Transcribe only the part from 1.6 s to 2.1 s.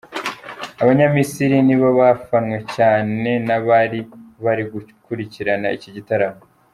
nibo